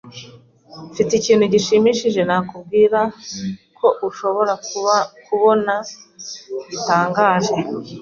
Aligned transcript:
Mfite 0.91 1.11
ikintu 1.15 1.45
gishimishije 1.53 2.21
nakubwira 2.29 2.99
ko 3.77 3.87
ushobora 4.07 4.53
kubona 5.27 5.73
gitangaje. 6.69 7.55